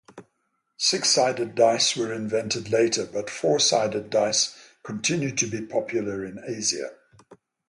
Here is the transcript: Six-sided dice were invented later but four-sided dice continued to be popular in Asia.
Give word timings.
Six-sided 0.77 1.53
dice 1.53 1.95
were 1.95 2.11
invented 2.11 2.71
later 2.71 3.05
but 3.05 3.29
four-sided 3.29 4.09
dice 4.09 4.57
continued 4.81 5.37
to 5.37 5.45
be 5.45 5.61
popular 5.61 6.25
in 6.25 6.41
Asia. 6.43 6.89